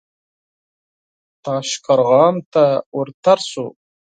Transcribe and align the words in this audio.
تاشقرغان 1.43 2.35
ته 2.53 2.65
ور 2.95 3.07
تېر 3.23 3.39
شو. 3.49 3.65